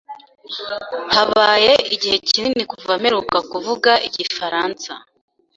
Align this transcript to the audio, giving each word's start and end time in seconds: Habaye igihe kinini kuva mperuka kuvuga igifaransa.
Habaye 1.15 1.73
igihe 1.95 2.15
kinini 2.27 2.63
kuva 2.71 2.93
mperuka 3.01 3.37
kuvuga 3.51 3.91
igifaransa. 4.07 4.91